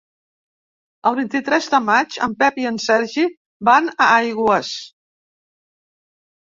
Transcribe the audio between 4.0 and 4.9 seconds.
Aigües.